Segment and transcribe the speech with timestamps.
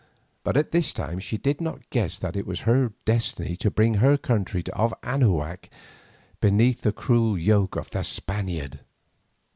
[0.43, 3.93] But at this time she did not guess that it was her destiny to bring
[3.97, 5.69] her country of Anahuac
[6.39, 8.79] beneath the cruel yoke of the Spaniard.